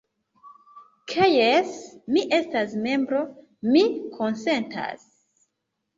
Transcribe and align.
Ke 1.11 1.27
jes, 1.31 1.75
mi 2.15 2.25
estas 2.39 2.73
membro, 2.87 3.21
mi 3.77 3.85
konsentas. 4.17 5.09